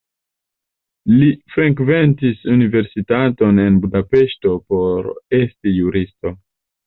[1.17, 6.35] Li frekventis universitaton en Budapeŝto por esti juristo.